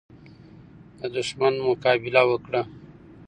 د 0.99 1.01
دښمن 1.15 1.53
مقابله 1.67 2.21
وکړه. 2.29 2.61